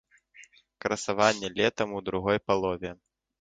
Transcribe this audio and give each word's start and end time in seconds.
Красаванне 0.85 1.49
летам 1.59 1.89
ў 1.97 2.09
другой 2.09 2.37
палове. 2.47 2.91